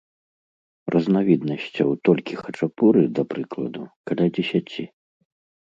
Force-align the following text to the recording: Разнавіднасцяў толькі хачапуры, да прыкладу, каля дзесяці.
Разнавіднасцяў 0.95 1.89
толькі 2.09 2.39
хачапуры, 2.43 3.01
да 3.19 3.27
прыкладу, 3.35 3.81
каля 4.11 4.25
дзесяці. 4.37 4.83